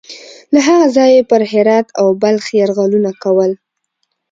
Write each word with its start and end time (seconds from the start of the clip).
له 0.53 0.59
هغه 0.67 0.87
ځایه 0.95 1.13
یې 1.21 1.27
پر 1.31 1.41
هرات 1.51 1.87
او 1.99 2.07
بلخ 2.21 2.45
یرغلونه 2.59 3.11
کول. 3.23 3.51